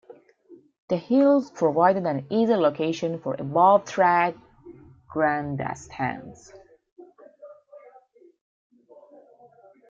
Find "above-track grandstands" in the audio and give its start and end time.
3.35-6.51